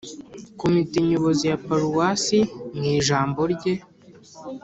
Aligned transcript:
komite 0.61 0.97
nyobozi 1.09 1.43
ya 1.51 1.57
paruwasi, 1.65 2.39
mu 2.75 2.83
ijambo 2.97 3.41
rye, 3.53 3.73